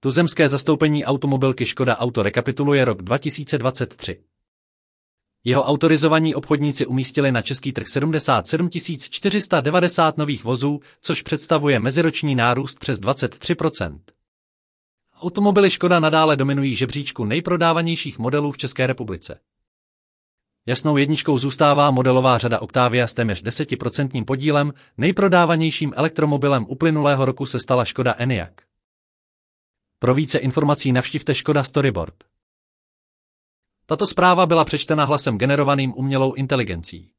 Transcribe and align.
Tuzemské 0.00 0.48
zastoupení 0.48 1.04
automobilky 1.04 1.66
Škoda 1.66 1.96
Auto 1.96 2.22
rekapituluje 2.22 2.84
rok 2.84 3.02
2023. 3.02 4.20
Jeho 5.44 5.62
autorizovaní 5.62 6.34
obchodníci 6.34 6.86
umístili 6.86 7.32
na 7.32 7.42
český 7.42 7.72
trh 7.72 7.88
77 7.88 8.70
490 9.10 10.18
nových 10.18 10.44
vozů, 10.44 10.80
což 11.00 11.22
představuje 11.22 11.80
meziroční 11.80 12.34
nárůst 12.34 12.78
přes 12.78 13.00
23% 13.00 13.98
Automobily 15.20 15.70
Škoda 15.70 16.00
nadále 16.00 16.36
dominují 16.36 16.74
žebříčku 16.74 17.24
nejprodávanějších 17.24 18.18
modelů 18.18 18.52
v 18.52 18.58
České 18.58 18.86
republice. 18.86 19.40
Jasnou 20.66 20.96
jedničkou 20.96 21.38
zůstává 21.38 21.90
modelová 21.90 22.38
řada 22.38 22.60
Octavia 22.60 23.06
s 23.06 23.14
téměř 23.14 23.44
10% 23.44 24.24
podílem, 24.24 24.72
nejprodávanějším 24.96 25.92
elektromobilem 25.96 26.66
uplynulého 26.68 27.24
roku 27.24 27.46
se 27.46 27.58
stala 27.60 27.84
Škoda 27.84 28.14
Enyaq. 28.18 28.67
Pro 29.98 30.14
více 30.14 30.38
informací 30.38 30.92
navštivte 30.92 31.34
Škoda 31.34 31.64
Storyboard. 31.64 32.14
Tato 33.86 34.06
zpráva 34.06 34.46
byla 34.46 34.64
přečtena 34.64 35.04
hlasem 35.04 35.38
generovaným 35.38 35.92
umělou 35.96 36.32
inteligencí. 36.34 37.10